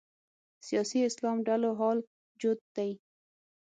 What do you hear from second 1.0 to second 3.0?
اسلام ډلو حال جوت دی